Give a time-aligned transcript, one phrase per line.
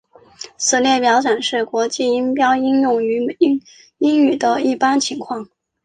[0.57, 3.03] 此列表展示国际音标应用在
[3.99, 5.47] 英语的一般情况。